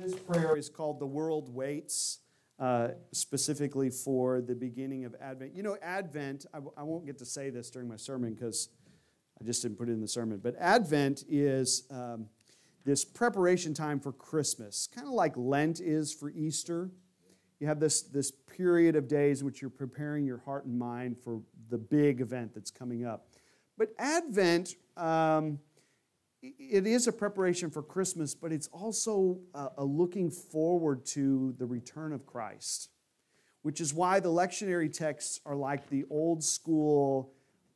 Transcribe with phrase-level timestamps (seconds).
[0.00, 2.20] This prayer is called The World Waits,
[2.58, 5.54] uh, specifically for the beginning of Advent.
[5.54, 8.70] You know, Advent, I w- I won't get to say this during my sermon because
[9.38, 12.28] I just didn't put it in the sermon, but Advent is um,
[12.82, 16.90] this preparation time for Christmas, kind of like Lent is for Easter.
[17.58, 21.18] You have this, this period of days in which you're preparing your heart and mind
[21.18, 23.26] for the big event that's coming up.
[23.76, 25.58] But Advent, um,
[26.42, 32.12] it is a preparation for Christmas, but it's also a, looking forward to the return
[32.12, 32.88] of Christ,
[33.62, 37.32] which is why the lectionary texts are like the old school,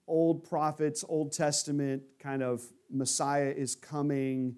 [0.06, 4.56] old prophets, Old Testament kind of Messiah is coming,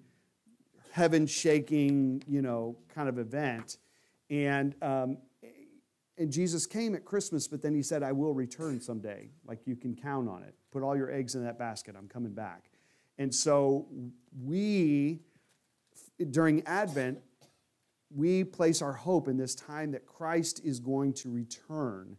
[0.91, 3.77] heaven shaking, you know, kind of event.
[4.29, 5.17] And, um,
[6.17, 9.29] and Jesus came at Christmas, but then he said, I will return someday.
[9.45, 10.55] Like you can count on it.
[10.71, 11.95] Put all your eggs in that basket.
[11.97, 12.69] I'm coming back.
[13.17, 13.87] And so
[14.43, 15.19] we,
[16.29, 17.19] during Advent,
[18.09, 22.17] we place our hope in this time that Christ is going to return.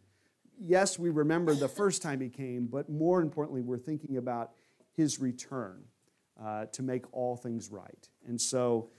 [0.59, 4.51] Yes, we remember the first time he came, but more importantly, we're thinking about
[4.95, 5.83] his return
[6.41, 8.07] uh, to make all things right.
[8.27, 8.89] And so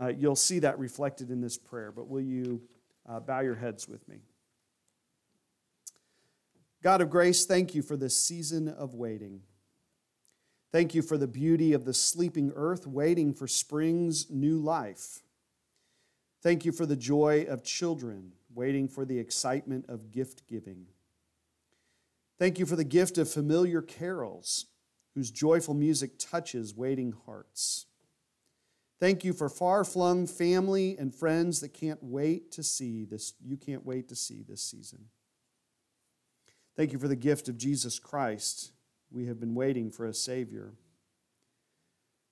[0.00, 2.62] uh, you'll see that reflected in this prayer, but will you
[3.08, 4.16] uh, bow your heads with me?
[6.82, 9.42] God of grace, thank you for this season of waiting.
[10.72, 15.22] Thank you for the beauty of the sleeping earth waiting for spring's new life.
[16.42, 20.86] Thank you for the joy of children waiting for the excitement of gift giving.
[22.38, 24.66] Thank you for the gift of familiar carols
[25.14, 27.86] whose joyful music touches waiting hearts.
[29.00, 33.56] Thank you for far flung family and friends that can't wait to see this, you
[33.56, 35.06] can't wait to see this season.
[36.76, 38.72] Thank you for the gift of Jesus Christ
[39.10, 40.72] we have been waiting for a Savior.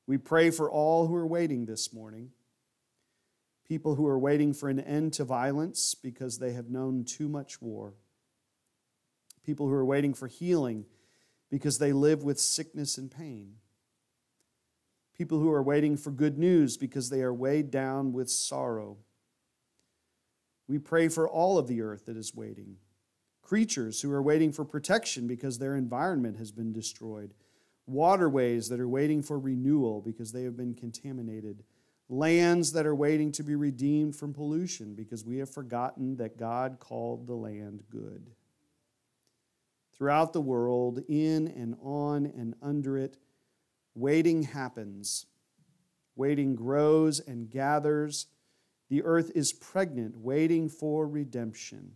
[0.07, 2.31] We pray for all who are waiting this morning
[3.69, 7.61] people who are waiting for an end to violence because they have known too much
[7.61, 7.95] war,
[9.45, 10.87] people who are waiting for healing
[11.50, 13.56] because they live with sickness and pain,
[15.16, 18.97] people who are waiting for good news because they are weighed down with sorrow.
[20.66, 22.77] We pray for all of the earth that is waiting
[23.48, 27.32] creatures who are waiting for protection because their environment has been destroyed,
[27.86, 31.64] waterways that are waiting for renewal because they have been contaminated,
[32.10, 36.76] lands that are waiting to be redeemed from pollution because we have forgotten that God
[36.78, 38.32] called the land good.
[39.97, 43.16] Throughout the world, in and on and under it,
[43.94, 45.25] waiting happens.
[46.16, 48.26] Waiting grows and gathers.
[48.91, 51.92] The earth is pregnant, waiting for redemption.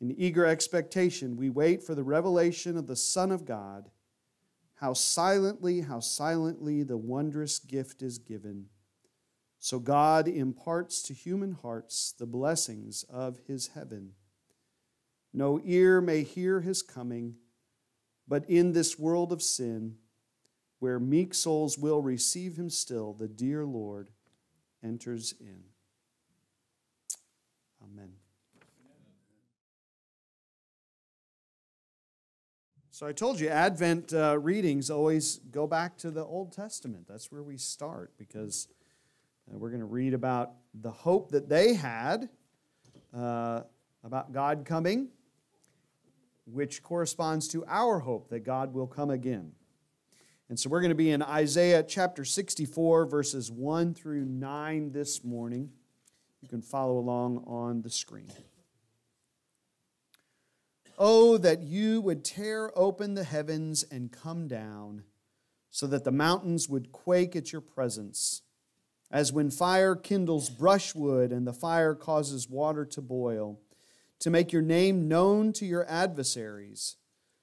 [0.00, 3.90] In eager expectation, we wait for the revelation of the Son of God.
[4.76, 8.66] How silently, how silently the wondrous gift is given.
[9.58, 14.12] So God imparts to human hearts the blessings of his heaven.
[15.32, 17.34] No ear may hear his coming,
[18.28, 19.96] but in this world of sin,
[20.78, 24.10] where meek souls will receive him still, the dear Lord
[24.82, 25.64] enters in.
[27.82, 28.12] Amen.
[32.98, 37.06] So I told you, Advent uh, readings always go back to the Old Testament.
[37.08, 38.66] That's where we start because
[39.48, 42.28] uh, we're going to read about the hope that they had
[43.16, 43.60] uh,
[44.02, 45.10] about God coming,
[46.44, 49.52] which corresponds to our hope that God will come again.
[50.48, 55.22] And so we're going to be in Isaiah chapter 64, verses 1 through 9 this
[55.22, 55.70] morning.
[56.42, 58.32] You can follow along on the screen.
[61.00, 65.04] Oh, that you would tear open the heavens and come down,
[65.70, 68.42] so that the mountains would quake at your presence.
[69.08, 73.60] As when fire kindles brushwood and the fire causes water to boil,
[74.18, 76.96] to make your name known to your adversaries,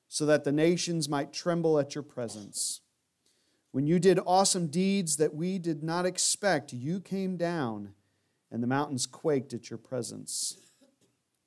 [0.09, 2.81] so that the nations might tremble at your presence.
[3.71, 7.93] When you did awesome deeds that we did not expect, you came down,
[8.51, 10.57] and the mountains quaked at your presence.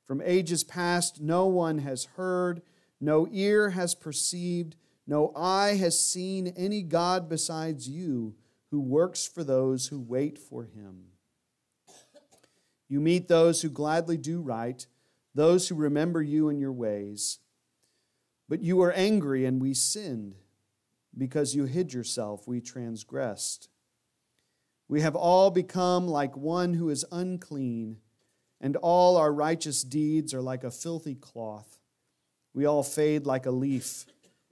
[0.09, 2.63] From ages past, no one has heard,
[2.99, 4.75] no ear has perceived,
[5.07, 8.35] no eye has seen any God besides you
[8.71, 11.09] who works for those who wait for him.
[12.89, 14.87] You meet those who gladly do right,
[15.35, 17.41] those who remember you and your ways.
[18.49, 20.37] But you were angry, and we sinned.
[21.17, 23.69] Because you hid yourself, we transgressed.
[24.89, 27.99] We have all become like one who is unclean
[28.61, 31.79] and all our righteous deeds are like a filthy cloth.
[32.55, 34.07] We all fade like a leaf,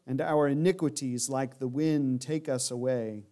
[0.07, 3.25] and our iniquities, like the wind, take us away.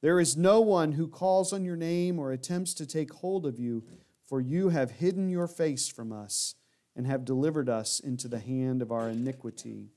[0.00, 3.58] There is no one who calls on your name or attempts to take hold of
[3.58, 3.84] you,
[4.26, 6.54] for you have hidden your face from us
[6.94, 9.88] and have delivered us into the hand of our iniquity.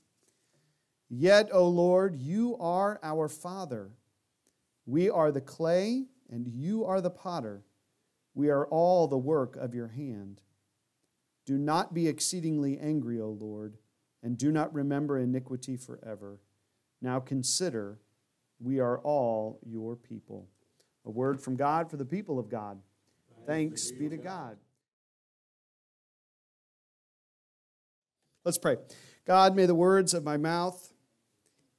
[1.08, 3.90] Yet, O Lord, you are our Father.
[4.86, 7.62] We are the clay, and you are the potter.
[8.38, 10.42] We are all the work of your hand.
[11.44, 13.78] Do not be exceedingly angry, O Lord,
[14.22, 16.38] and do not remember iniquity forever.
[17.02, 17.98] Now consider
[18.60, 20.46] we are all your people.
[21.04, 22.78] A word from God for the people of God.
[23.44, 24.56] Thanks be to God.
[28.44, 28.76] Let's pray.
[29.26, 30.92] God, may the words of my mouth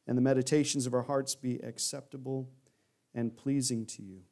[0.05, 2.49] and the meditations of our hearts be acceptable
[3.15, 4.23] and pleasing to you.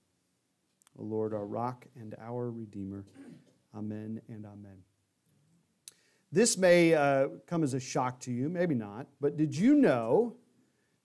[0.99, 3.05] O Lord, our rock and our redeemer.
[3.75, 4.77] Amen and amen.
[6.31, 10.35] This may uh, come as a shock to you, maybe not, but did you know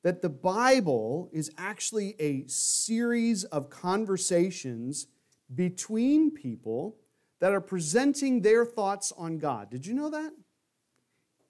[0.03, 5.07] that the Bible is actually a series of conversations
[5.55, 6.97] between people
[7.41, 9.71] that are presenting their thoughts on God.
[9.71, 10.33] Did you know that?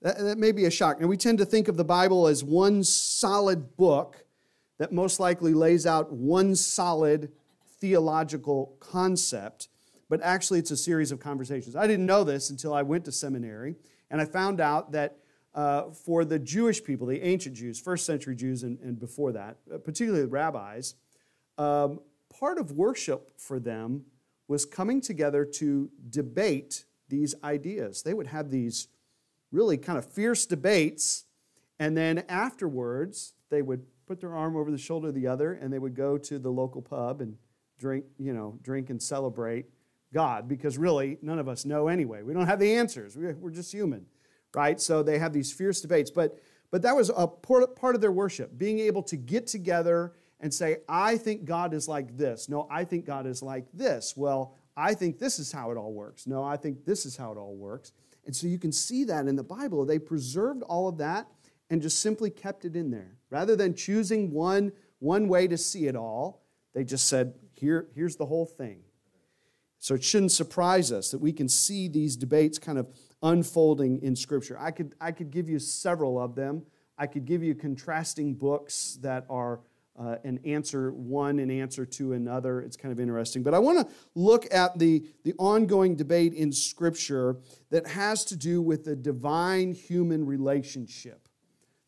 [0.02, 1.00] That, that may be a shock.
[1.00, 4.24] Now, we tend to think of the Bible as one solid book
[4.78, 7.30] that most likely lays out one solid
[7.82, 9.67] theological concept,
[10.08, 11.75] but actually it's a series of conversations.
[11.75, 13.75] I didn't know this until I went to seminary,
[14.08, 15.17] and I found out that
[15.52, 19.56] uh, for the Jewish people, the ancient Jews, first century Jews and, and before that,
[19.75, 20.94] uh, particularly the rabbis,
[21.58, 21.99] um,
[22.32, 24.05] part of worship for them
[24.46, 28.05] was coming together to debate these ideas.
[28.05, 28.87] They would have these
[29.50, 31.25] really kind of fierce debates,
[31.81, 35.73] and then afterwards, they would put their arm over the shoulder of the other and
[35.73, 37.37] they would go to the local pub and
[37.78, 39.66] drink, you know, drink and celebrate
[40.12, 42.22] God because really none of us know anyway.
[42.22, 43.16] We don't have the answers.
[43.16, 44.06] We're just human
[44.54, 44.80] right?
[44.80, 46.10] So they have these fierce debates.
[46.10, 46.38] But,
[46.70, 50.78] but that was a part of their worship, being able to get together and say,
[50.88, 52.48] I think God is like this.
[52.48, 54.14] No, I think God is like this.
[54.16, 56.26] Well, I think this is how it all works.
[56.26, 57.92] No, I think this is how it all works.
[58.25, 59.84] And so you can see that in the Bible.
[59.84, 61.28] They preserved all of that
[61.70, 63.16] and just simply kept it in there.
[63.30, 66.42] Rather than choosing one, one way to see it all,
[66.75, 68.81] they just said, Here, here's the whole thing.
[69.79, 72.88] So it shouldn't surprise us that we can see these debates kind of
[73.23, 74.59] unfolding in Scripture.
[74.59, 76.67] I could, I could give you several of them.
[76.99, 79.61] I could give you contrasting books that are
[79.97, 82.61] uh, an answer one and answer to another.
[82.62, 83.44] It's kind of interesting.
[83.44, 87.37] But I want to look at the, the ongoing debate in Scripture
[87.70, 91.29] that has to do with the divine human relationship.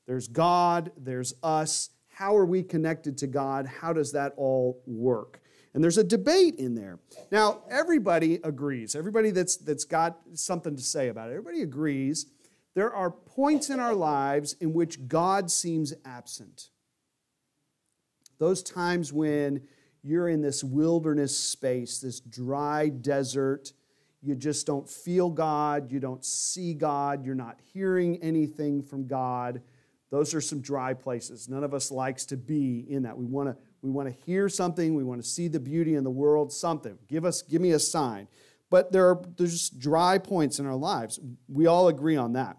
[0.06, 1.90] There's God, there's us.
[2.10, 3.66] How are we connected to God?
[3.66, 5.40] How does that all work?
[5.74, 7.00] And there's a debate in there.
[7.32, 8.94] Now, everybody agrees.
[8.94, 12.26] Everybody that's, that's got something to say about it, everybody agrees
[12.74, 16.70] there are points in our lives in which God seems absent.
[18.38, 19.62] Those times when
[20.02, 23.72] you're in this wilderness space, this dry desert,
[24.22, 29.62] you just don't feel God, you don't see God, you're not hearing anything from God.
[30.10, 31.48] Those are some dry places.
[31.48, 33.16] None of us likes to be in that.
[33.16, 34.94] We want to we want to hear something.
[34.94, 36.98] We want to see the beauty in the world, something.
[37.06, 38.28] Give us, give me a sign.
[38.70, 41.20] But there are there's dry points in our lives.
[41.48, 42.56] We all agree on that.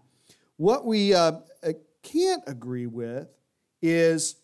[0.58, 1.72] What we uh, uh,
[2.04, 3.28] can't agree with
[3.82, 4.36] is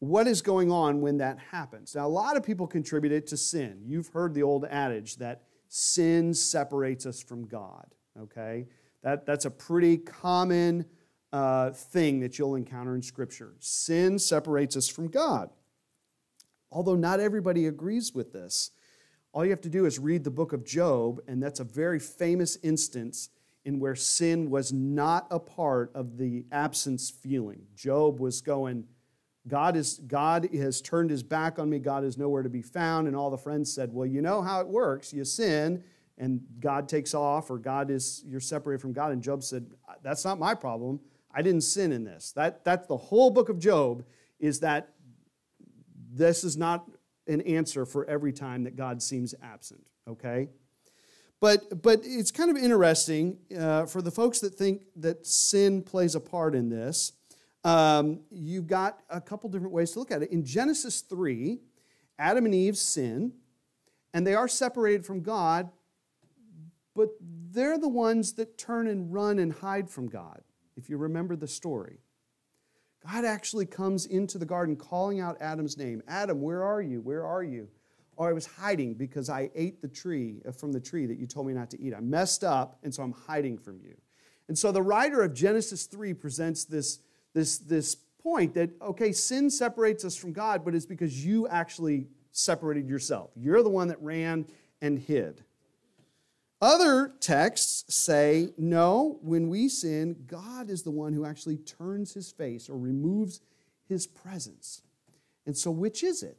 [0.00, 1.94] what is going on when that happens.
[1.94, 3.82] Now, a lot of people contribute it to sin.
[3.86, 7.86] You've heard the old adage that sin separates us from God,
[8.20, 8.66] okay?
[9.04, 10.84] That, that's a pretty common
[11.32, 13.54] uh, thing that you'll encounter in Scripture.
[13.60, 15.48] Sin separates us from God
[16.72, 18.70] although not everybody agrees with this.
[19.32, 21.98] All you have to do is read the book of Job, and that's a very
[21.98, 23.30] famous instance
[23.64, 27.62] in where sin was not a part of the absence feeling.
[27.74, 28.84] Job was going,
[29.48, 31.78] God, is, God has turned his back on me.
[31.78, 33.06] God is nowhere to be found.
[33.06, 35.12] And all the friends said, Well, you know how it works.
[35.12, 35.82] You sin,
[36.18, 39.12] and God takes off, or God is, you're separated from God.
[39.12, 39.66] And Job said,
[40.02, 41.00] That's not my problem.
[41.34, 42.32] I didn't sin in this.
[42.32, 44.04] That, that's the whole book of Job,
[44.38, 44.90] is that
[46.12, 46.88] this is not
[47.26, 50.48] an answer for every time that God seems absent, okay?
[51.40, 56.14] But, but it's kind of interesting uh, for the folks that think that sin plays
[56.14, 57.12] a part in this.
[57.64, 60.30] Um, you've got a couple different ways to look at it.
[60.30, 61.58] In Genesis 3,
[62.18, 63.32] Adam and Eve sin,
[64.14, 65.70] and they are separated from God,
[66.94, 70.42] but they're the ones that turn and run and hide from God,
[70.76, 72.00] if you remember the story.
[73.06, 77.00] God actually comes into the garden calling out Adam's name Adam, where are you?
[77.00, 77.68] Where are you?
[78.16, 81.18] Or oh, I was hiding because I ate the tree uh, from the tree that
[81.18, 81.94] you told me not to eat.
[81.94, 83.96] I messed up, and so I'm hiding from you.
[84.48, 86.98] And so the writer of Genesis 3 presents this,
[87.32, 92.06] this, this point that, okay, sin separates us from God, but it's because you actually
[92.32, 93.30] separated yourself.
[93.34, 94.46] You're the one that ran
[94.82, 95.42] and hid.
[96.62, 102.30] Other texts say, no, when we sin, God is the one who actually turns his
[102.30, 103.40] face or removes
[103.88, 104.82] his presence.
[105.44, 106.38] And so, which is it?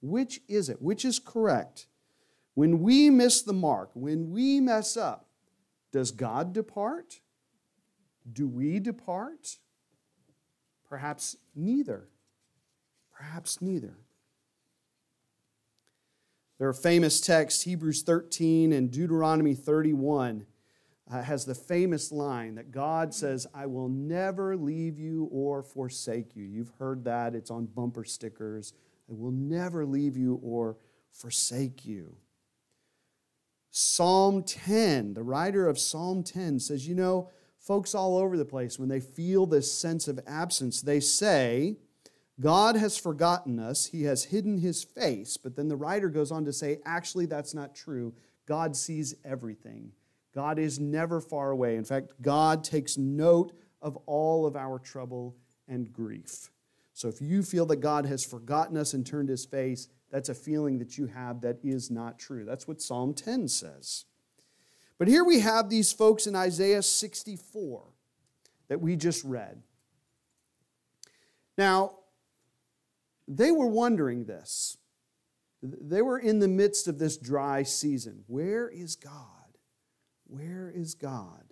[0.00, 0.80] Which is it?
[0.80, 1.88] Which is correct?
[2.54, 5.26] When we miss the mark, when we mess up,
[5.90, 7.18] does God depart?
[8.32, 9.58] Do we depart?
[10.88, 12.10] Perhaps neither.
[13.12, 13.98] Perhaps neither.
[16.64, 20.46] There are famous texts, Hebrews 13 and Deuteronomy 31
[21.12, 26.34] uh, has the famous line that God says, I will never leave you or forsake
[26.34, 26.44] you.
[26.44, 28.72] You've heard that, it's on bumper stickers.
[29.10, 30.78] I will never leave you or
[31.10, 32.16] forsake you.
[33.70, 37.28] Psalm 10, the writer of Psalm 10 says, You know,
[37.58, 41.76] folks all over the place, when they feel this sense of absence, they say,
[42.40, 45.36] God has forgotten us, He has hidden His face.
[45.36, 48.14] But then the writer goes on to say, actually, that's not true.
[48.46, 49.92] God sees everything.
[50.34, 51.76] God is never far away.
[51.76, 55.36] In fact, God takes note of all of our trouble
[55.68, 56.50] and grief.
[56.92, 60.34] So if you feel that God has forgotten us and turned His face, that's a
[60.34, 62.44] feeling that you have that is not true.
[62.44, 64.04] That's what Psalm 10 says.
[64.98, 67.82] But here we have these folks in Isaiah 64
[68.68, 69.62] that we just read.
[71.58, 71.94] Now,
[73.26, 74.76] they were wondering this.
[75.62, 78.24] They were in the midst of this dry season.
[78.26, 79.58] Where is God?
[80.26, 81.44] Where is God?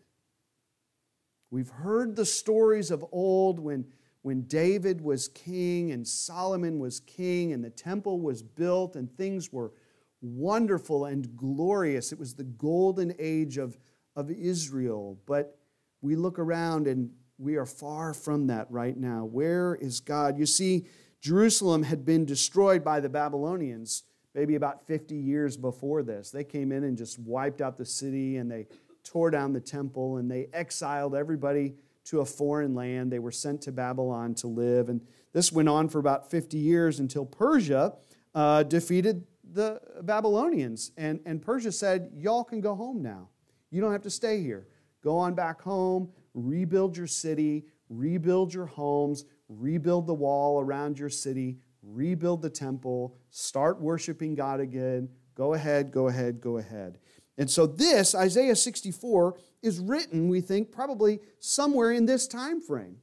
[1.51, 3.87] We've heard the stories of old when,
[4.23, 9.53] when David was king and Solomon was king and the temple was built and things
[9.53, 9.73] were
[10.21, 12.13] wonderful and glorious.
[12.13, 13.79] It was the golden age of,
[14.17, 15.19] of Israel.
[15.27, 15.59] But
[16.01, 19.25] we look around and we are far from that right now.
[19.25, 20.39] Where is God?
[20.39, 20.87] You see,
[21.23, 24.03] Jerusalem had been destroyed by the Babylonians
[24.35, 26.31] maybe about 50 years before this.
[26.31, 28.67] They came in and just wiped out the city and they
[29.05, 31.75] tore down the temple and they exiled everybody
[32.07, 33.13] to a foreign land.
[33.13, 34.89] They were sent to Babylon to live.
[34.89, 35.01] And
[35.33, 37.95] this went on for about 50 years until Persia
[38.35, 40.91] uh, defeated the Babylonians.
[40.97, 43.29] And, and Persia said, Y'all can go home now.
[43.71, 44.67] You don't have to stay here.
[45.05, 49.25] Go on back home, rebuild your city, rebuild your homes,
[49.59, 55.09] rebuild the wall around your city, rebuild the temple, start worshiping God again.
[55.35, 56.99] Go ahead, go ahead, go ahead.
[57.39, 62.99] And so this Isaiah 64 is written, we think, probably somewhere in this time frame.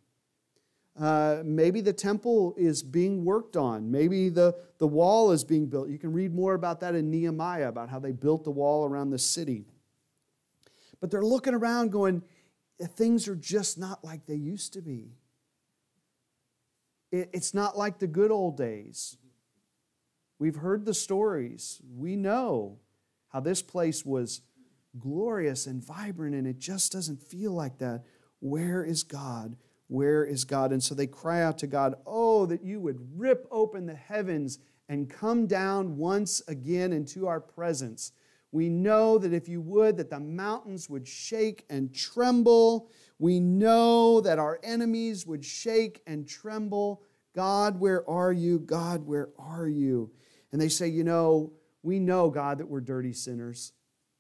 [1.00, 3.90] Uh, maybe the temple is being worked on.
[3.90, 5.90] Maybe the, the wall is being built.
[5.90, 9.10] You can read more about that in Nehemiah, about how they built the wall around
[9.10, 9.66] the city.
[11.00, 12.22] But they're looking around going,
[12.96, 15.14] things are just not like they used to be.
[17.12, 19.18] It, it's not like the good old days.
[20.38, 21.82] We've heard the stories.
[21.96, 22.80] We know
[23.30, 24.42] how this place was
[24.98, 28.06] glorious and vibrant, and it just doesn't feel like that.
[28.40, 29.58] Where is God?
[29.88, 30.72] Where is God?
[30.72, 34.60] And so they cry out to God, Oh, that you would rip open the heavens
[34.88, 38.12] and come down once again into our presence.
[38.52, 42.90] We know that if you would, that the mountains would shake and tremble.
[43.20, 47.04] We know that our enemies would shake and tremble.
[47.36, 48.60] God, where are you?
[48.60, 50.12] God, where are you?
[50.52, 51.54] And they say, You know,
[51.84, 53.74] we know, God, that we're dirty sinners.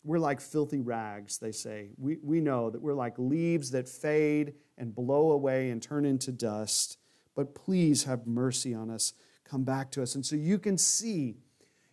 [0.03, 1.89] We're like filthy rags, they say.
[1.97, 6.31] We, we know that we're like leaves that fade and blow away and turn into
[6.31, 6.97] dust.
[7.35, 9.13] But please have mercy on us.
[9.43, 10.15] Come back to us.
[10.15, 11.37] And so you can see,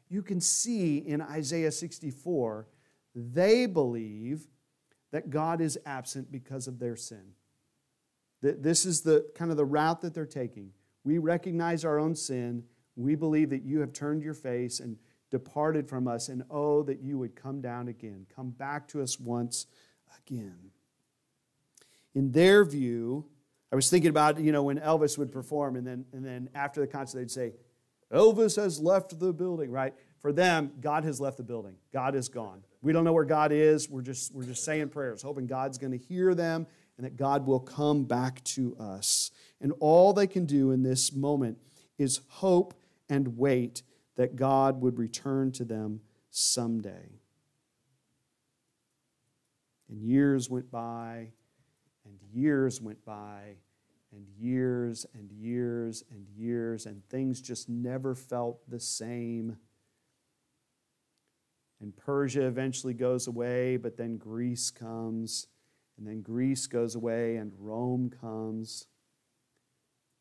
[0.08, 2.66] you can see in Isaiah 64,
[3.14, 4.46] they believe
[5.12, 7.32] that God is absent because of their sin.
[8.42, 10.70] That This is the kind of the route that they're taking.
[11.04, 12.64] We recognize our own sin.
[12.96, 14.96] We believe that you have turned your face and
[15.30, 19.18] departed from us, and oh, that you would come down again, come back to us
[19.18, 19.66] once
[20.18, 20.70] again.
[22.14, 23.26] In their view,
[23.72, 26.80] I was thinking about, you know, when Elvis would perform, and then, and then after
[26.80, 27.52] the concert, they'd say,
[28.12, 29.94] Elvis has left the building, right?
[30.20, 31.76] For them, God has left the building.
[31.92, 32.62] God is gone.
[32.82, 33.88] We don't know where God is.
[33.88, 37.46] We're just, we're just saying prayers, hoping God's going to hear them and that God
[37.46, 39.30] will come back to us.
[39.60, 41.58] And all they can do in this moment
[41.98, 42.74] is hope
[43.08, 43.82] and wait
[44.16, 47.20] that God would return to them someday.
[49.88, 51.28] And years went by,
[52.04, 53.56] and years went by,
[54.16, 59.58] and years and years and years, and things just never felt the same.
[61.82, 65.48] And Persia eventually goes away, but then Greece comes,
[65.98, 68.86] and then Greece goes away, and Rome comes.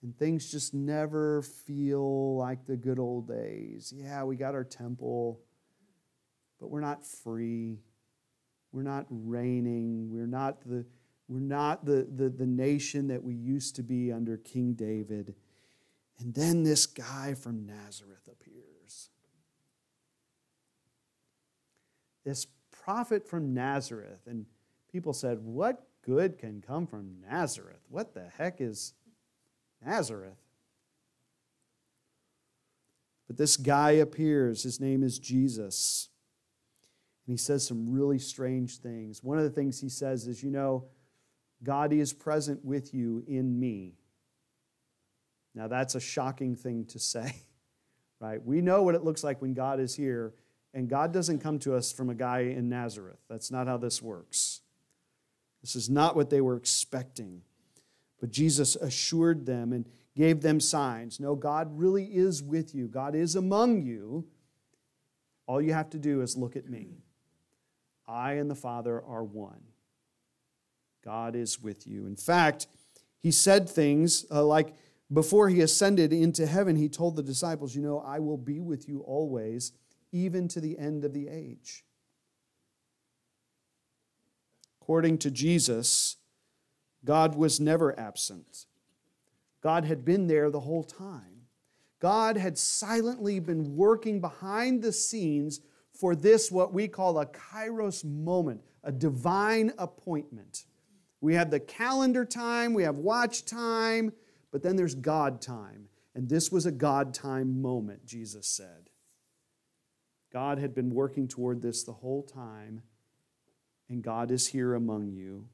[0.05, 3.91] and things just never feel like the good old days.
[3.95, 5.41] Yeah, we got our temple,
[6.59, 7.79] but we're not free.
[8.71, 10.11] We're not reigning.
[10.11, 10.85] We're not the,
[11.27, 15.35] we're not the, the, the nation that we used to be under King David.
[16.19, 19.09] And then this guy from Nazareth appears.
[22.23, 24.21] This prophet from Nazareth.
[24.27, 24.45] And
[24.91, 27.81] people said, What good can come from Nazareth?
[27.89, 28.93] What the heck is
[29.83, 30.37] Nazareth?
[33.27, 34.61] But this guy appears.
[34.61, 36.09] His name is Jesus.
[37.25, 39.23] And he says some really strange things.
[39.23, 40.85] One of the things he says is, You know,
[41.63, 43.93] God is present with you in me.
[45.53, 47.33] Now, that's a shocking thing to say,
[48.19, 48.43] right?
[48.43, 50.33] We know what it looks like when God is here,
[50.73, 53.19] and God doesn't come to us from a guy in Nazareth.
[53.29, 54.61] That's not how this works.
[55.61, 57.41] This is not what they were expecting.
[58.19, 61.19] But Jesus assured them and gave them signs.
[61.19, 64.27] No, God really is with you, God is among you.
[65.47, 67.03] All you have to do is look at me.
[68.07, 69.61] I and the Father are one.
[71.05, 72.07] God is with you.
[72.07, 72.67] In fact,
[73.21, 74.73] he said things uh, like,
[75.13, 78.89] before he ascended into heaven, he told the disciples, You know, I will be with
[78.89, 79.71] you always,
[80.11, 81.85] even to the end of the age.
[84.81, 86.17] According to Jesus,
[87.03, 88.65] God was never absent.
[89.61, 91.47] God had been there the whole time.
[91.99, 98.03] God had silently been working behind the scenes for this, what we call a kairos
[98.03, 100.65] moment, a divine appointment.
[101.25, 104.13] We have the calendar time, we have watch time,
[104.51, 105.87] but then there's God time.
[106.13, 108.91] And this was a God time moment, Jesus said.
[110.31, 112.83] God had been working toward this the whole time,
[113.89, 115.47] and God is here among you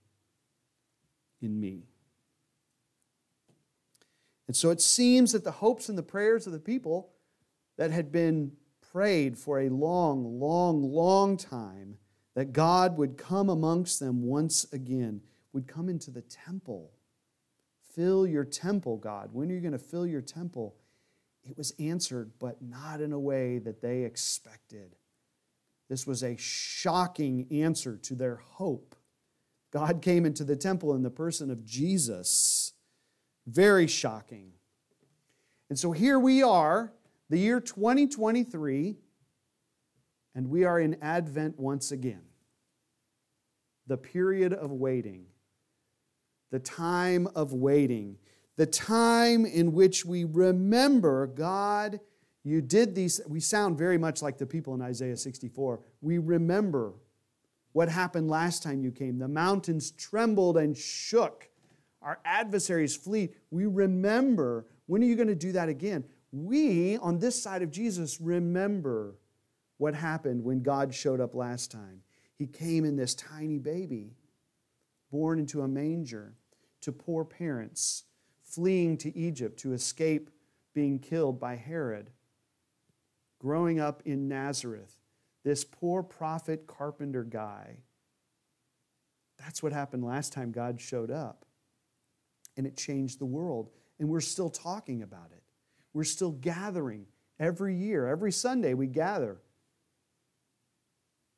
[1.42, 1.84] in me.
[4.48, 7.14] And so it seems that the hopes and the prayers of the people
[7.78, 8.52] that had been
[8.92, 11.96] prayed for a long, long, long time
[12.36, 15.22] that God would come amongst them once again,
[15.54, 16.92] would come into the temple
[17.96, 19.30] Fill your temple, God.
[19.34, 20.76] When are you going to fill your temple?
[21.44, 24.96] It was answered, but not in a way that they expected.
[25.90, 28.96] This was a shocking answer to their hope.
[29.72, 32.74] God came into the temple in the person of Jesus.
[33.46, 34.54] Very shocking.
[35.70, 36.94] And so here we are,
[37.30, 38.98] the year 2023,
[40.36, 42.24] and we are in Advent once again.
[43.88, 45.26] The period of waiting
[46.52, 48.18] the time of waiting,
[48.58, 52.00] the time in which we remember God,
[52.44, 53.20] you did these.
[53.28, 55.80] We sound very much like the people in Isaiah 64.
[56.02, 56.94] We remember
[57.72, 59.18] what happened last time you came.
[59.18, 61.50] The mountains trembled and shook.
[62.02, 63.30] Our adversaries flee.
[63.50, 64.68] We remember.
[64.88, 66.04] When are you going to do that again?
[66.34, 69.16] We, on this side of Jesus, remember
[69.78, 72.02] what happened when God showed up last time.
[72.38, 74.14] He came in this tiny baby,
[75.12, 76.36] born into a manger
[76.82, 78.04] to poor parents,
[78.44, 80.30] fleeing to Egypt to escape
[80.74, 82.12] being killed by Herod.
[83.40, 84.98] Growing up in Nazareth,
[85.44, 87.78] this poor prophet carpenter guy.
[89.40, 91.46] That's what happened last time God showed up.
[92.58, 93.70] And it changed the world.
[94.00, 95.42] And we're still talking about it.
[95.94, 97.08] We're still gathering
[97.40, 99.40] every year, every Sunday we gather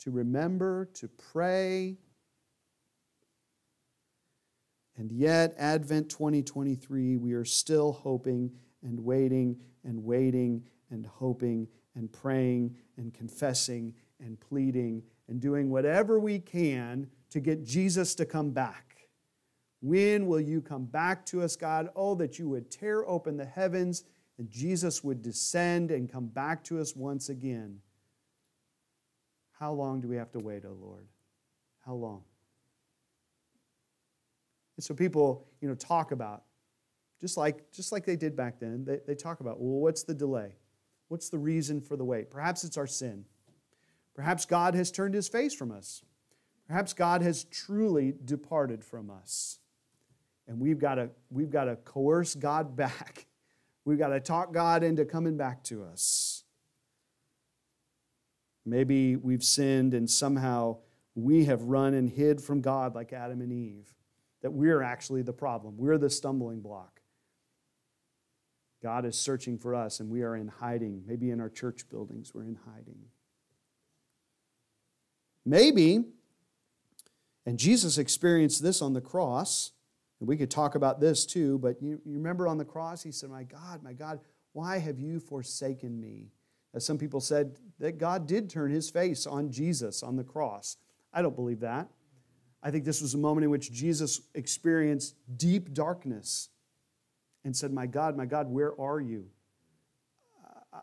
[0.04, 1.98] to remember, to pray,
[4.98, 8.52] and yet, Advent 2023, we are still hoping
[8.84, 16.20] and waiting and waiting and hoping and praying and confessing and pleading and doing whatever
[16.20, 19.08] we can to get Jesus to come back.
[19.82, 21.90] When will you come back to us, God?
[21.96, 24.04] Oh, that you would tear open the heavens
[24.38, 27.80] and Jesus would descend and come back to us once again.
[29.60, 31.08] How long do we have to wait, O oh Lord?
[31.86, 32.24] How long?
[34.78, 36.44] And so people, you know, talk about,
[37.22, 40.14] just like, just like they did back then, they, they talk about, well, what's the
[40.14, 40.56] delay?
[41.08, 42.30] What's the reason for the wait?
[42.30, 43.26] Perhaps it's our sin.
[44.16, 46.04] Perhaps God has turned his face from us.
[46.68, 49.60] Perhaps God has truly departed from us.
[50.48, 53.26] And we've got to, we've got to coerce God back.
[53.86, 56.44] We've got to talk God into coming back to us.
[58.66, 60.78] Maybe we've sinned and somehow
[61.16, 63.94] we have run and hid from God like Adam and Eve
[64.44, 65.76] that we're actually the problem.
[65.78, 67.02] We're the stumbling block.
[68.84, 71.04] God is searching for us, and we are in hiding.
[71.08, 73.00] Maybe in our church buildings, we're in hiding.
[75.46, 76.04] Maybe,
[77.46, 79.72] and Jesus experienced this on the cross,
[80.20, 83.12] And we could talk about this too, but you, you remember on the cross, he
[83.12, 84.20] said, My God, my God,
[84.52, 86.32] why have you forsaken me?
[86.74, 90.78] As some people said, that God did turn his face on Jesus on the cross.
[91.14, 91.88] I don't believe that.
[92.66, 96.48] I think this was a moment in which Jesus experienced deep darkness
[97.44, 99.26] and said, My God, my God, where are you?
[100.74, 100.80] Uh,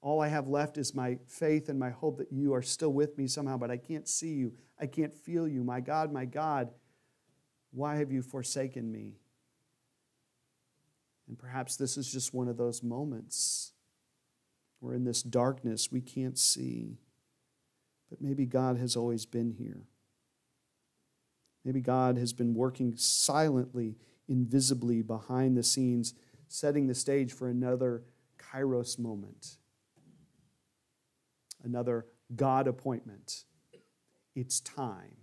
[0.00, 3.18] all I have left is my faith and my hope that you are still with
[3.18, 4.52] me somehow, but I can't see you.
[4.80, 5.64] I can't feel you.
[5.64, 6.70] My God, my God,
[7.72, 9.16] why have you forsaken me?
[11.26, 13.72] And perhaps this is just one of those moments
[14.78, 16.98] where in this darkness we can't see,
[18.08, 19.89] but maybe God has always been here.
[21.64, 23.96] Maybe God has been working silently,
[24.28, 26.14] invisibly behind the scenes,
[26.48, 28.02] setting the stage for another
[28.38, 29.58] kairos moment,
[31.62, 33.44] another God appointment.
[34.34, 35.16] It's time.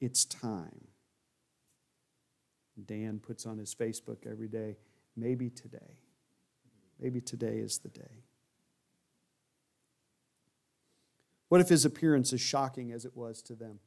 [0.00, 0.88] It's time.
[2.84, 4.76] Dan puts on his Facebook every day,
[5.16, 5.98] maybe today.
[7.00, 8.24] Maybe today is the day.
[11.48, 13.80] What if his appearance is shocking as it was to them?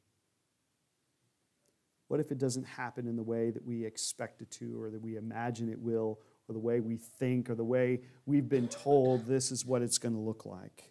[2.10, 5.00] What if it doesn't happen in the way that we expect it to, or that
[5.00, 6.18] we imagine it will,
[6.48, 9.96] or the way we think, or the way we've been told this is what it's
[9.96, 10.90] going to look like?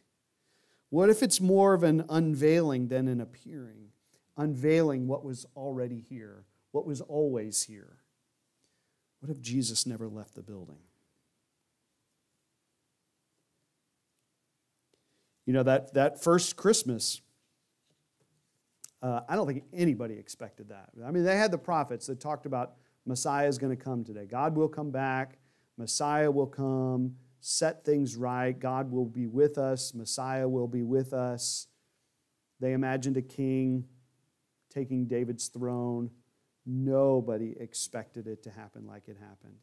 [0.92, 3.90] What if it's more of an unveiling than an appearing?
[4.38, 7.98] Unveiling what was already here, what was always here.
[9.20, 10.80] What if Jesus never left the building?
[15.46, 17.20] You know, that, that first Christmas,
[19.02, 20.90] uh, I don't think anybody expected that.
[21.06, 22.74] I mean, they had the prophets that talked about
[23.06, 24.26] Messiah is going to come today.
[24.26, 25.38] God will come back,
[25.78, 31.14] Messiah will come, set things right, God will be with us, Messiah will be with
[31.14, 31.68] us.
[32.60, 33.86] They imagined a king
[34.70, 36.12] taking David's throne.
[36.66, 39.56] Nobody expected it to happen like it happened.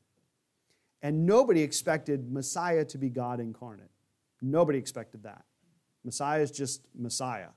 [1.03, 3.91] And nobody expected Messiah to be God incarnate.
[4.41, 5.45] Nobody expected that.
[6.05, 7.49] Messiah is just Messiah,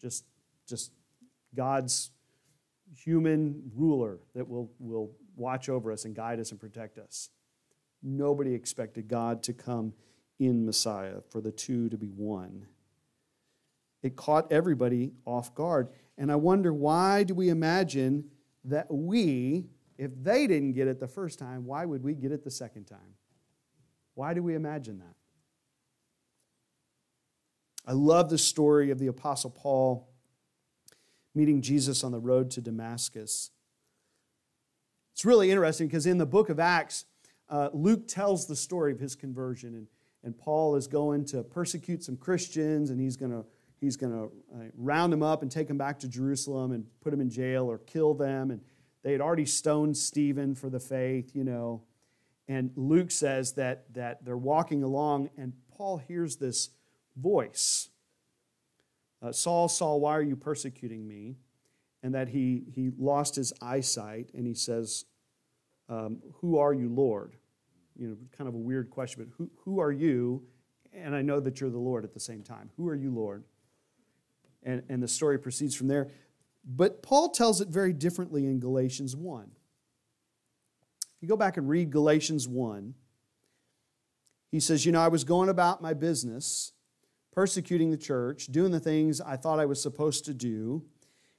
[0.00, 0.24] just,
[0.66, 0.92] just
[1.54, 2.10] God's
[2.94, 7.30] human ruler that will, will watch over us and guide us and protect us.
[8.02, 9.92] Nobody expected God to come
[10.38, 12.66] in Messiah, for the two to be one.
[14.02, 15.90] It caught everybody off guard.
[16.16, 18.24] And I wonder why do we imagine
[18.64, 19.66] that we,
[19.98, 22.84] if they didn't get it the first time, why would we get it the second
[22.84, 23.16] time?
[24.14, 25.14] Why do we imagine that?
[27.86, 30.09] I love the story of the Apostle Paul
[31.34, 33.50] meeting Jesus on the road to Damascus.
[35.12, 37.04] It's really interesting because in the book of Acts,
[37.48, 39.86] uh, Luke tells the story of his conversion, and,
[40.22, 43.44] and Paul is going to persecute some Christians, and he's going to
[43.80, 47.10] he's going to uh, round them up and take them back to Jerusalem and put
[47.10, 48.50] them in jail or kill them.
[48.50, 48.60] And
[49.02, 51.82] they had already stoned Stephen for the faith, you know.
[52.46, 56.70] And Luke says that, that they're walking along, and Paul hears this
[57.16, 57.88] voice
[59.22, 61.36] uh, Saul, Saul, why are you persecuting me?
[62.02, 65.04] And that he, he lost his eyesight and he says,
[65.88, 67.36] um, Who are you, Lord?
[67.98, 70.42] You know, kind of a weird question, but who, who are you?
[70.94, 72.70] And I know that you're the Lord at the same time.
[72.76, 73.44] Who are you, Lord?
[74.62, 76.10] And, and the story proceeds from there.
[76.64, 79.44] But Paul tells it very differently in Galatians 1.
[79.44, 82.94] If you go back and read Galatians 1,
[84.50, 86.72] he says, You know, I was going about my business
[87.32, 90.84] persecuting the church, doing the things I thought I was supposed to do.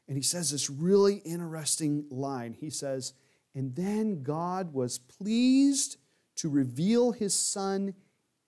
[0.07, 2.53] And he says this really interesting line.
[2.53, 3.13] He says,
[3.55, 5.97] And then God was pleased
[6.37, 7.93] to reveal his Son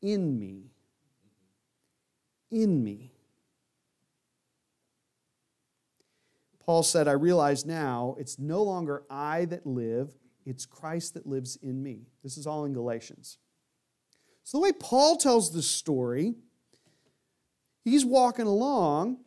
[0.01, 0.71] in me.
[2.51, 3.11] In me.
[6.65, 10.13] Paul said, I realize now it's no longer I that live,
[10.45, 12.07] it's Christ that lives in me.
[12.23, 13.37] This is all in Galatians.
[14.43, 16.35] So, the way Paul tells the story
[17.83, 19.17] He's walking along.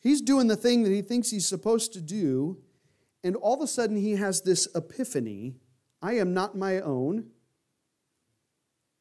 [0.00, 2.58] He's doing the thing that he thinks he's supposed to do.
[3.24, 5.56] And all of a sudden, he has this epiphany
[6.04, 7.26] I am not my own.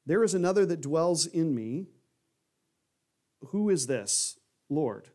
[0.06, 1.88] There is another that dwells in me.
[3.48, 4.38] Who is this?
[4.70, 5.10] Lord.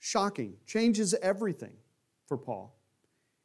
[0.00, 0.56] Shocking.
[0.66, 1.74] Changes everything
[2.26, 2.74] for Paul.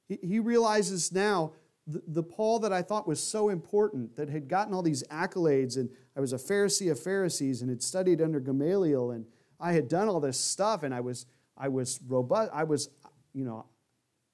[0.08, 1.54] He realizes now
[1.86, 5.78] the, the Paul that I thought was so important, that had gotten all these accolades,
[5.78, 9.26] and I was a Pharisee of Pharisees and had studied under Gamaliel, and
[9.60, 11.26] I had done all this stuff, and I was,
[11.58, 12.90] I was robust, I was,
[13.34, 13.66] you know,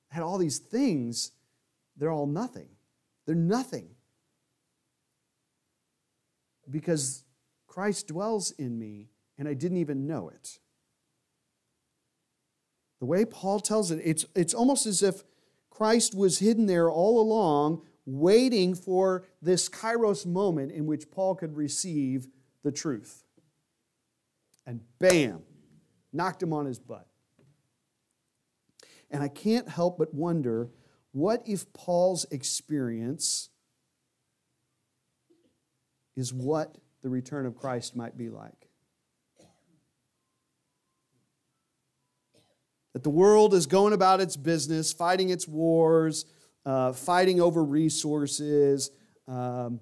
[0.10, 1.32] had all these things,
[1.98, 2.70] they're all nothing.
[3.26, 3.90] They're nothing.
[6.70, 7.24] Because
[7.68, 10.60] Christ dwells in me, and I didn't even know it.
[13.00, 15.24] The way Paul tells it, it's, it's almost as if
[15.80, 21.56] Christ was hidden there all along, waiting for this kairos moment in which Paul could
[21.56, 22.28] receive
[22.64, 23.24] the truth.
[24.66, 25.44] And bam,
[26.12, 27.08] knocked him on his butt.
[29.10, 30.70] And I can't help but wonder
[31.14, 33.50] what if Paul's experience
[36.18, 38.69] is what the return of Christ might be like?
[43.00, 46.26] That the world is going about its business, fighting its wars,
[46.66, 48.92] uh, fighting over resources,
[49.26, 49.80] um,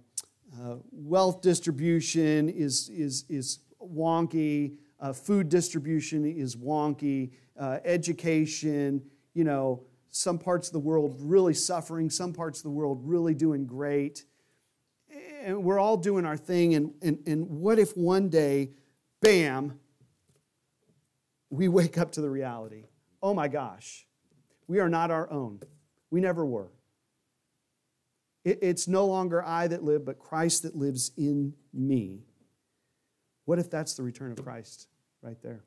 [0.62, 9.02] uh, wealth distribution is, is, is wonky, uh, food distribution is wonky, uh, education,
[9.34, 13.34] you know, some parts of the world really suffering, some parts of the world really
[13.34, 14.26] doing great.
[15.42, 16.76] And we're all doing our thing.
[16.76, 18.74] And, and, and what if one day,
[19.24, 19.80] bam,
[21.50, 22.84] we wake up to the reality?
[23.22, 24.06] Oh my gosh,
[24.68, 25.60] we are not our own.
[26.12, 26.72] We never were.
[28.46, 32.24] It, it's no longer I that live, but Christ that lives in me.
[33.46, 34.88] What if that's the return of Christ
[35.22, 35.64] right there?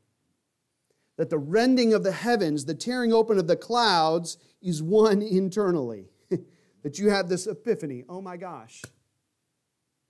[1.20, 6.08] that the rending of the heavens, the tearing open of the clouds, is one internally.
[6.82, 8.80] that you have this epiphany oh my gosh,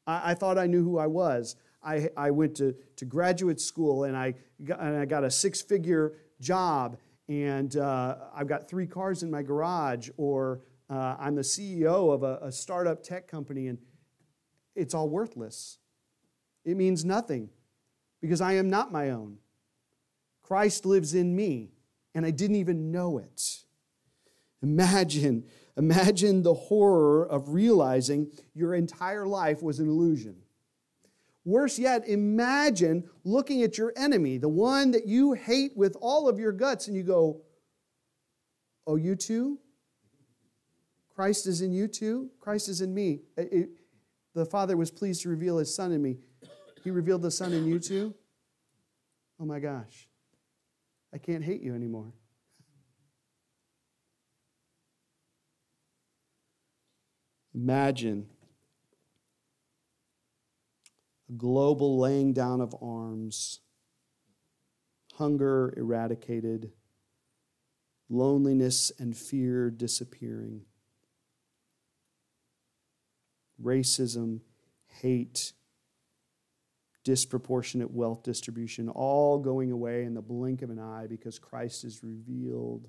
[0.07, 1.57] I, I, thought I knew who I was.
[1.83, 5.61] I, I went to, to graduate school and I got, and I got a six
[5.61, 6.97] figure job
[7.31, 12.25] and uh, I've got three cars in my garage, or uh, I'm the CEO of
[12.25, 13.79] a, a startup tech company, and
[14.75, 15.79] it's all worthless.
[16.65, 17.51] It means nothing
[18.21, 19.39] because I am not my own.
[20.43, 21.71] Christ lives in me,
[22.17, 23.61] and I didn't even know it.
[24.61, 25.45] Imagine,
[25.77, 30.35] imagine the horror of realizing your entire life was an illusion.
[31.45, 36.39] Worse yet, imagine looking at your enemy, the one that you hate with all of
[36.39, 37.43] your guts, and you go,
[38.87, 39.59] Oh, you too?
[41.15, 42.31] Christ is in you too?
[42.41, 43.21] Christ is in me.
[43.37, 43.71] It,
[44.35, 46.19] the Father was pleased to reveal His Son in me.
[46.83, 48.15] He revealed the Son in you too?
[49.39, 50.09] Oh my gosh.
[51.13, 52.13] I can't hate you anymore.
[57.55, 58.27] Imagine
[61.31, 63.61] a global laying down of arms,
[65.15, 66.73] hunger eradicated,
[68.09, 70.63] loneliness and fear disappearing,
[73.63, 74.41] racism,
[75.01, 75.53] hate,
[77.05, 82.03] disproportionate wealth distribution, all going away in the blink of an eye because Christ is
[82.03, 82.89] revealed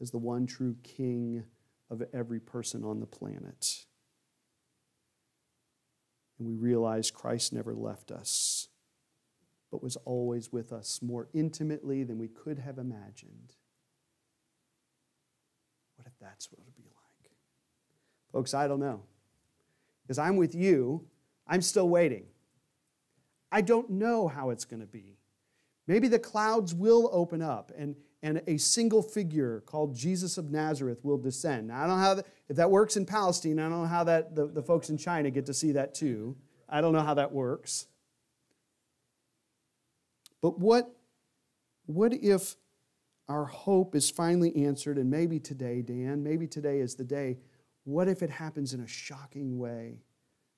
[0.00, 1.44] as the one true King
[1.90, 3.84] of every person on the planet.
[6.42, 8.66] And we realize Christ never left us,
[9.70, 13.54] but was always with us more intimately than we could have imagined.
[15.94, 17.30] What if that's what it would be like?
[18.32, 19.02] Folks, I don't know.
[20.02, 21.06] Because I'm with you,
[21.46, 22.24] I'm still waiting.
[23.52, 25.18] I don't know how it's going to be.
[25.86, 30.98] Maybe the clouds will open up and, and a single figure called Jesus of Nazareth
[31.02, 31.68] will descend.
[31.68, 33.58] Now, I don't know if that works in Palestine.
[33.58, 36.36] I don't know how that the, the folks in China get to see that too.
[36.68, 37.86] I don't know how that works.
[40.40, 40.94] But what,
[41.86, 42.56] what if
[43.28, 47.38] our hope is finally answered and maybe today, Dan, maybe today is the day.
[47.84, 50.02] What if it happens in a shocking way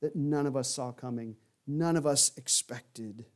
[0.03, 1.37] that none of us saw coming?
[1.67, 3.27] none of us expected.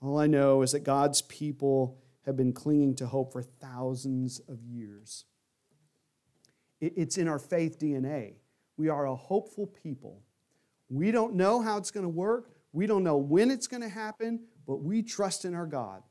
[0.00, 4.62] All I know is that God's people have been clinging to hope for thousands of
[4.62, 5.24] years.
[6.80, 8.34] It's in our faith DNA.
[8.76, 10.22] We are a hopeful people.
[10.88, 13.88] We don't know how it's going to work, we don't know when it's going to
[13.88, 16.02] happen, but we trust in our God.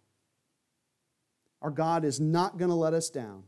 [1.61, 3.43] Our God is not going to let us down.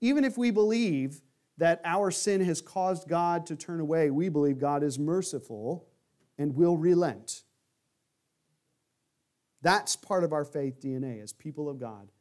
[0.00, 1.22] Even if we believe
[1.56, 5.86] that our sin has caused God to turn away, we believe God is merciful
[6.36, 7.44] and will relent.
[9.64, 12.12] That's part of our faith DNA as people of God.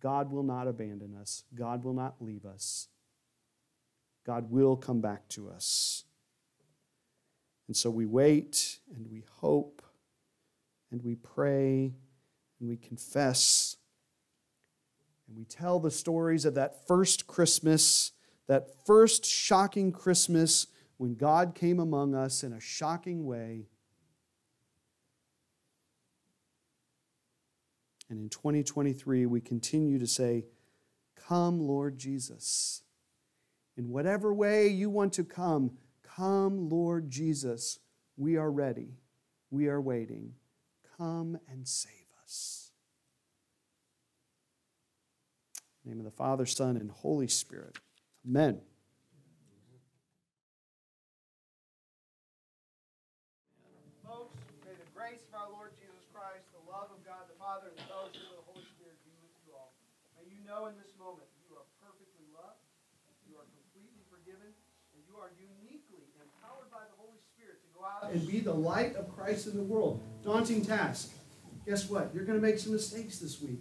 [0.00, 2.88] God will not abandon us, God will not leave us.
[4.24, 6.04] God will come back to us.
[7.66, 9.82] And so we wait and we hope
[10.90, 11.92] and we pray
[12.58, 13.76] and we confess
[15.28, 18.12] and we tell the stories of that first Christmas
[18.46, 23.68] that first shocking Christmas when God came among us in a shocking way.
[28.08, 30.44] And in 2023, we continue to say,
[31.16, 32.82] Come, Lord Jesus.
[33.76, 37.78] In whatever way you want to come, come, Lord Jesus.
[38.16, 38.98] We are ready.
[39.50, 40.34] We are waiting.
[40.98, 42.70] Come and save us.
[45.84, 47.76] Name of the Father, Son, and Holy Spirit.
[48.26, 48.60] Amen.
[54.00, 57.68] Folks, may the grace of our Lord Jesus Christ, the love of God the Father,
[57.68, 59.76] and the fellowship of the Holy Spirit be with you all.
[60.16, 62.62] May you know in this moment you are perfectly loved,
[63.26, 64.54] you are completely forgiven,
[64.94, 68.54] and you are uniquely empowered by the Holy Spirit to go out and be the
[68.54, 70.00] light of Christ in the world.
[70.22, 71.10] Daunting task.
[71.66, 72.14] Guess what?
[72.14, 73.58] You're going to make some mistakes this week.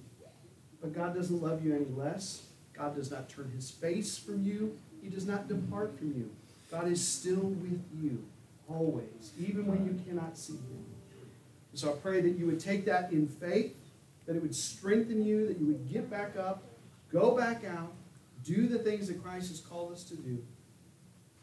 [0.82, 2.44] But God doesn't love you any less.
[2.78, 4.78] God does not turn his face from you.
[5.02, 6.30] He does not depart from you.
[6.70, 8.24] God is still with you
[8.70, 10.86] always, even when you cannot see him.
[11.74, 13.76] So I pray that you would take that in faith,
[14.28, 16.64] that it would strengthen you, that you would get back up,
[17.14, 17.94] go back out,
[18.44, 20.44] do the things that Christ has called us to do,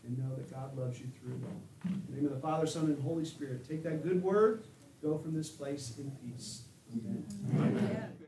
[0.05, 1.63] and know that God loves you through it all.
[1.87, 4.65] In the name of the Father, Son, and Holy Spirit, take that good word,
[5.03, 6.65] go from this place in peace.
[6.93, 7.25] Amen.
[7.55, 8.20] Amen.